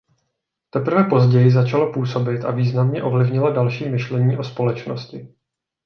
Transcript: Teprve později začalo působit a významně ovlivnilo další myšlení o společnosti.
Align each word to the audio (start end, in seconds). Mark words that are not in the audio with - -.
Teprve 0.69 1.03
později 1.03 1.51
začalo 1.51 1.93
působit 1.93 2.45
a 2.45 2.51
významně 2.51 3.03
ovlivnilo 3.03 3.53
další 3.53 3.89
myšlení 3.89 4.37
o 4.37 4.43
společnosti. 4.43 5.35